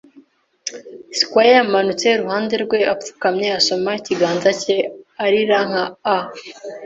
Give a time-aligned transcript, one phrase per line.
[1.19, 4.75] squire yamanutse iruhande rwe apfukamye asoma ikiganza cye,
[5.23, 5.83] arira nka
[6.15, 6.17] a